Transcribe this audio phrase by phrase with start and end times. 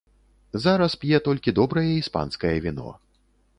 [0.63, 2.89] Зараз п'е толькі добрае іспанскае віно.